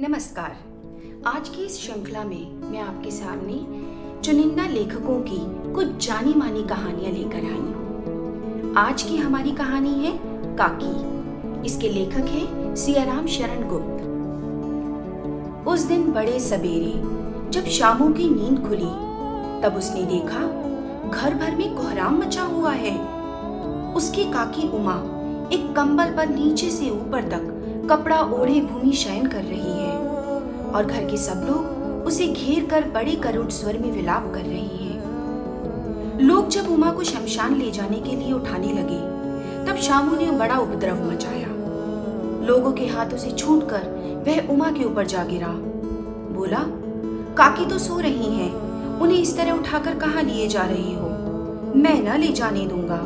[0.00, 0.56] नमस्कार।
[1.26, 3.54] आज की इस श्रृंखला में मैं आपके सामने
[4.22, 10.18] चुनिंदा लेखकों की कुछ जानी मानी कहानियाँ लेकर आई हूँ। आज की हमारी कहानी है
[10.56, 14.04] काकी। इसके लेखक हैं सियाराम शरण गुप्त।
[15.68, 16.92] उस दिन बड़े सवेरे,
[17.50, 18.92] जब शामू की नींद खुली,
[19.62, 20.40] तब उसने देखा
[21.10, 22.98] घर भर में कोहराम मचा हुआ है।
[23.94, 24.96] उसकी काकी उमा
[25.52, 27.55] एक कंबल पर नीचे से ऊपर तक
[27.90, 29.98] कपड़ा ओढ़े भूमि शयन कर रही है
[30.70, 34.60] और घर के सब लोग उसे घेर कर बड़े करुण स्वर में विलाप कर रहे
[34.60, 39.16] हैं। लोग जब उमा को शमशान ले जाने के लिए उठाने लगे,
[39.66, 41.48] तब शामू ने बड़ा उपद्रव मचाया।
[42.46, 43.82] लोगों के हाथों से छूटकर
[44.26, 45.48] वह उमा के ऊपर जा गिरा।
[46.34, 46.58] बोला,
[47.34, 48.52] काकी तो सो रही हैं,
[49.00, 51.08] उन्हें इस तरह उठाकर कहा लिए जा रहे हो?
[51.76, 53.00] मैं न ले जाने दूँगा।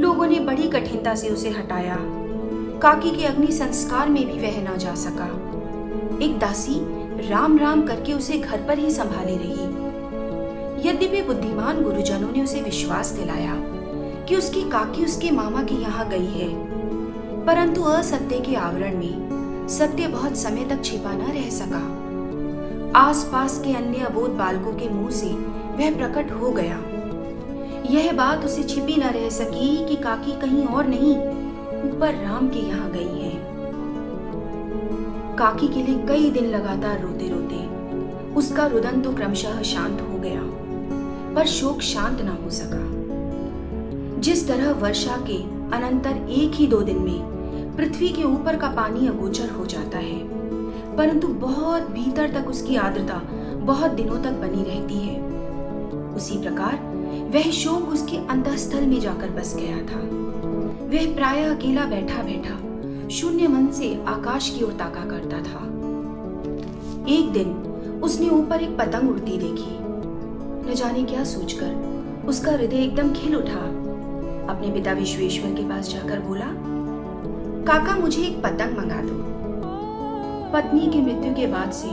[0.00, 2.23] लोगों ने बड़ी कठिनता से उसे हटाया।
[2.82, 5.26] काकी के अग्नि संस्कार में भी वह ना जा सका।
[6.24, 6.80] एक दासी
[7.28, 13.10] राम राम करके उसे घर पर ही संभाले रही। यद्यपि बुद्धिमान गुरुजनों ने उसे विश्वास
[13.10, 13.54] दिलाया
[14.28, 16.48] कि उसकी काकी उसके मामा के यहाँ गई है,
[17.46, 21.82] परंतु असत्य के आवरण में सत्य बहुत समय तक छिपा न रह सका।
[22.98, 25.30] आसपास के अन्य अबोध बालकों के मुँह से
[25.76, 26.78] वह प्रकट हो गया।
[27.90, 31.16] यह बात उसे छिपी न रह सकी कि काकी कहीं और नहीं
[31.84, 33.32] ऊपर राम के यहाँ गई है।
[35.36, 37.62] काकी के लिए कई दिन लगातार रोते रोते
[38.34, 40.40] उसका रुदन तो क्रमशः शांत हो गया,
[41.34, 42.82] पर शोक शांत न हो सका।
[44.20, 45.36] जिस तरह वर्षा के
[45.76, 50.18] अनंतर एक ही दो दिन में पृथ्वी के ऊपर का पानी अगोचर हो जाता है,
[50.96, 53.20] परंतु बहुत भीतर तक उसकी आर्द्रता
[53.64, 55.20] बहुत दिनों तक बनी रहती है।
[56.14, 56.78] उसी प्रकार
[57.34, 60.00] वह शोक उसके अंतस्थल में जाकर बस गया था।
[60.94, 65.62] वह प्राय अकेला बैठा बैठा शून्य मन से आकाश की ओर ताका करता था।
[67.08, 67.48] एक दिन
[68.04, 69.78] उसने ऊपर एक पतंग उड़ती देखी।
[70.70, 73.64] न जाने क्या सोचकर उसका हृदय एकदम खिल उठा।
[74.52, 76.50] अपने पिता विश्वेश्वर के पास जाकर बोला,
[77.66, 79.16] काका, मुझे एक पतंग मंगा दो।
[80.52, 81.88] पत्नी की मृत्यु के बाद से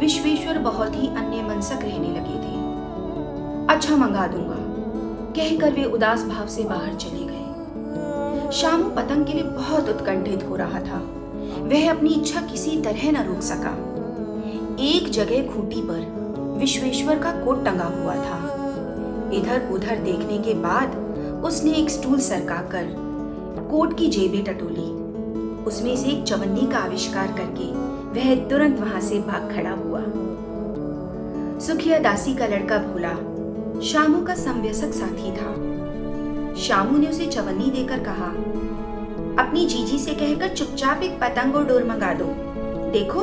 [0.00, 2.54] विश्वेश्वर बहुत ही अन्य मनसक रहने लगे थे।
[3.74, 4.60] अच्छा मंगा दूँगा,
[5.32, 7.35] कहकर वे उदास भाव से बाहर चले गए।
[8.52, 10.98] शामू पतंग के लिए बहुत उत्कंठित हो रहा था।
[11.62, 13.72] वह अपनी इच्छा किसी तरह न रोक सका।
[14.80, 18.38] एक जगह खूंटी पर विश्वेश्वर का कोट टंगा हुआ था।
[19.32, 20.94] इधर उधर देखने के बाद
[21.44, 22.94] उसने एक स्टूल सरकाकर
[23.70, 24.88] कोट की जेबें टटोली।
[25.64, 27.72] उसमें से एक चवन्नी का आविष्कार करके
[28.12, 30.02] वह तुरंत वहाँ से भाग खड़ा हुआ।
[31.58, 33.14] सुखिया दासी का लड़का भोला
[33.80, 35.54] शामू का संव्यसक साथी था।
[36.56, 38.26] शामू ने उसे चवन्नी देकर कहा,
[39.44, 42.24] अपनी जीजी से कहकर चुपचाप एक पतंग और डोर मंगा दो।
[42.90, 43.20] देखो,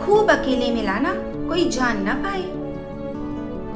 [0.00, 1.14] खूब अकेले में लाना
[1.48, 2.42] कोई जान ना पाए।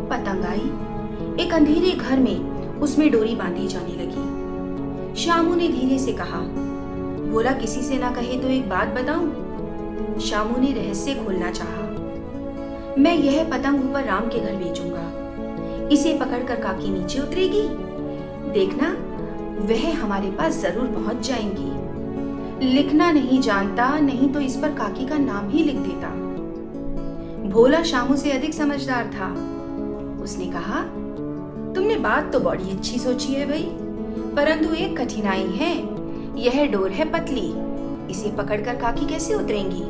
[0.08, 6.12] पतंग आई। एक अंधेरे घर में उसमें डोरी बांधी जाने लगी। शामू ने धीरे से
[6.12, 6.40] कहा
[7.32, 10.18] बोला किसी से ना कहे तो एक बात बताऊँ?
[10.20, 11.86] शामू ने रहस्य खोलना चाहा।
[12.98, 17.87] मैं यह पतंग ऊपर राम के घर भेजूँगा। इसे पकड़कर काकी नीचे उतरेगी
[18.52, 18.88] देखना,
[19.66, 25.18] वह हमारे पास ज़रूर पहुँच जाएँगी। लिखना नहीं जानता, नहीं तो इस पर काकी का
[25.18, 26.08] नाम ही लिख देता।
[27.48, 29.28] भोला शामू से अधिक समझदार था।
[30.22, 30.80] उसने कहा,
[31.74, 33.68] तुमने बात तो बड़ी अच्छी सोची है भाई,
[34.34, 35.72] परंतु एक कठिनाई है।
[36.40, 37.52] यह डोर है पतली।
[38.10, 39.82] इसे पकड़कर काकी कैसे उतरेंगी?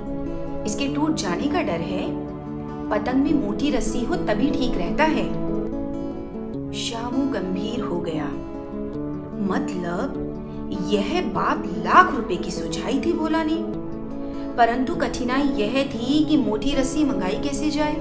[0.71, 2.07] इसके टूट जाने का डर है।
[2.91, 5.27] पतंग में मोटी रस्सी हो तभी ठीक रहता है।
[6.73, 8.31] शामू गंभीर हो गया।
[9.49, 10.25] मतलब
[10.91, 13.57] यह बात लाख रुपए की सुझाई थी भोला ने
[14.57, 17.95] परंतु कठिनाई यह थी कि मोटी रस्सी मंगाई कैसे जाए।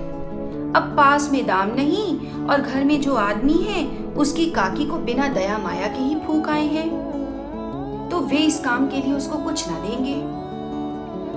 [0.68, 5.28] अब पास में दाम नहीं और घर में जो आदमी है, उसकी काकी को बिना
[5.28, 9.68] दया माया के ही फूक आए हैं। तो वे इस काम के लिए उसको कुछ
[9.70, 10.16] ना देंगे।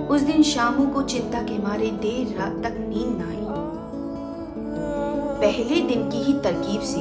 [0.06, 3.44] उस दिन शामू को चिंता के मारे देर रात तक नींद ना आई।
[5.42, 7.00] पहले दिन की ही तरकीब से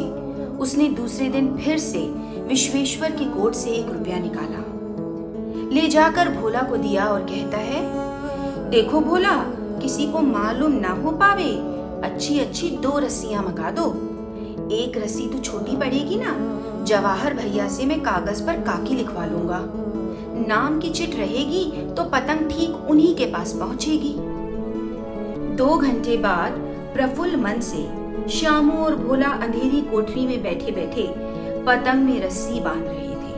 [0.57, 1.99] उसने दूसरे दिन फिर से
[2.49, 4.59] विश्वेश्वर की कोट से एक रुपया निकाला।
[5.73, 7.81] ले जाकर भोला को दिया और कहता है,
[8.69, 9.33] देखो भोला,
[9.81, 11.51] किसी को मालूम ना हो पावे
[12.03, 13.85] अच्छी अच्छी दो रस्सियाँ मंगा दो।
[14.75, 16.33] एक रस्सी तो छोटी पड़ेगी ना,
[16.85, 19.61] जवाहर भैया से मैं कागज़ पर काकी लिखवा लूँगा।
[20.47, 24.15] नाम की चिट रहेगी तो पतंग ठीक उन्हीं के पास पहुंचेगी।
[25.55, 26.59] दो घंटे बाद
[26.93, 27.87] प्रफुल्ल मन से
[28.29, 31.11] श्यामू और भोला अंधेरी कोठरी में बैठे बैठे
[31.65, 33.33] पतंग में रस्सी बाँध रहे थे।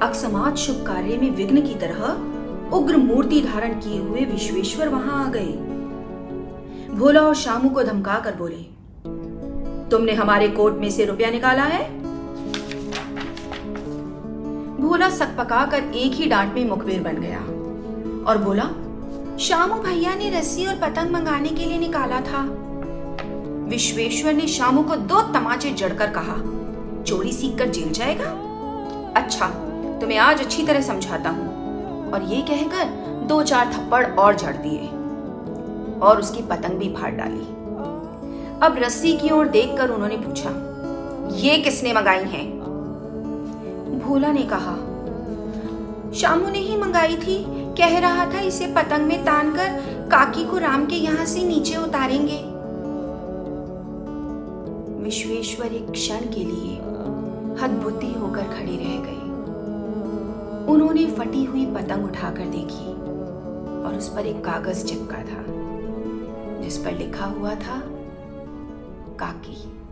[0.00, 5.28] अकसमात शुभ कार्य में विघ्न की तरह उग्र मूर्ति धारण किए हुए विश्वेश्वर वहाँ आ
[5.30, 5.52] गए।
[6.94, 8.62] भोला और शामू को धमका कर बोले,
[9.90, 11.82] तुमने हमारे कोट में से रुपया निकाला है?
[14.78, 17.40] भोला सकपका कर एक ही डांट में मुखबिर बन गया
[18.24, 18.68] और बोला,
[19.38, 22.44] शामू भैया ने रस्सी और पतंग मंगाने के लिए निकाला था।
[23.68, 26.36] विश्वेश्वर ने शामू को दो तमाचे जड़कर कहा
[27.06, 28.30] चोरी सीख कर जेल जाएगा?
[29.16, 29.46] अच्छा
[30.00, 32.84] तुम्हें आज अच्छी तरह समझाता हूँ। और ये कहकर
[33.26, 34.88] दो चार थप्पड़ और जड़ दिए।
[36.00, 37.46] और उसकी पतंग भी फाड़ डाली।
[38.62, 40.50] अब रस्सी की ओर देखकर उन्होंने पूछा,
[41.36, 42.44] ये किसने मंगाई है?
[43.98, 44.74] भोला ने कहा,
[46.14, 47.44] शामू ने ही मंगाई थी।
[47.78, 49.68] कह रहा था इसे पतंग में तान कर
[50.10, 52.40] काकी को राम के यहाँ से नीचे उतारेंगे।
[55.04, 56.76] विश्वेश्वर एक क्षण के लिए
[57.64, 59.20] हदबुद्धि होकर खड़ी रह गई।
[60.72, 62.92] उन्होंने फटी हुई पतंग उठाकर देखी
[63.84, 65.44] और उस पर एक कागज़ चिपका था,
[66.62, 67.80] जिस पर लिखा हुआ था,
[69.20, 69.83] काकी।